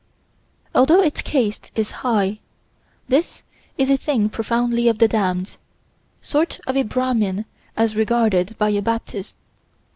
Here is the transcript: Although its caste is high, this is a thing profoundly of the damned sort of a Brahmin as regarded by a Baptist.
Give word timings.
Although 0.73 1.03
its 1.03 1.21
caste 1.21 1.71
is 1.75 1.91
high, 2.01 2.39
this 3.07 3.43
is 3.77 3.91
a 3.91 3.97
thing 3.97 4.29
profoundly 4.29 4.87
of 4.87 4.97
the 4.97 5.07
damned 5.07 5.57
sort 6.23 6.59
of 6.65 6.75
a 6.75 6.81
Brahmin 6.81 7.45
as 7.77 7.95
regarded 7.95 8.57
by 8.57 8.69
a 8.71 8.81
Baptist. 8.81 9.35